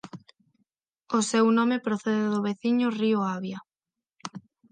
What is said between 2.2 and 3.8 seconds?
do veciño río Avia.